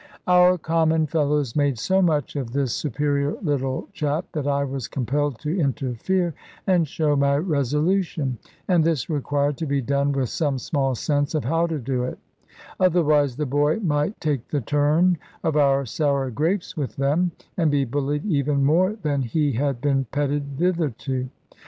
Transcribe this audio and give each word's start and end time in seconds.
Our 0.25 0.57
common 0.57 1.05
fellows 1.05 1.55
made 1.55 1.77
so 1.77 2.01
much 2.01 2.35
of 2.35 2.53
this 2.53 2.73
superior 2.73 3.35
little 3.43 3.87
chap, 3.93 4.25
that 4.31 4.47
I 4.47 4.63
was 4.63 4.87
compelled 4.87 5.37
to 5.41 5.55
interfere, 5.59 6.33
and 6.65 6.87
show 6.87 7.15
my 7.15 7.37
resolution: 7.37 8.39
and 8.67 8.83
this 8.83 9.11
required 9.11 9.57
to 9.57 9.67
be 9.67 9.79
done 9.79 10.11
with 10.11 10.29
some 10.29 10.57
small 10.57 10.95
sense 10.95 11.35
of 11.35 11.45
how 11.45 11.67
to 11.67 11.77
do 11.77 12.01
it; 12.05 12.17
otherwise 12.79 13.35
the 13.37 13.45
boy 13.45 13.79
might 13.79 14.19
take 14.19 14.47
the 14.47 14.61
turn 14.61 15.19
of 15.43 15.55
sour 15.87 16.31
grapes 16.31 16.75
with 16.75 16.95
them, 16.95 17.31
and 17.55 17.69
be 17.69 17.85
bullied 17.85 18.25
even 18.25 18.65
more 18.65 18.93
than 19.03 19.21
he 19.21 19.51
had 19.51 19.81
been 19.81 20.05
petted 20.05 20.57
thitherto. 20.57 21.29